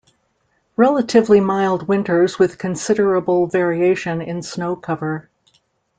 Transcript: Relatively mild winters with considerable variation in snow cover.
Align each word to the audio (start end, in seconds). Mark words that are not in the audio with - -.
Relatively 0.77 1.39
mild 1.39 1.87
winters 1.87 2.39
with 2.39 2.57
considerable 2.57 3.45
variation 3.45 4.19
in 4.19 4.41
snow 4.41 4.75
cover. 4.75 5.29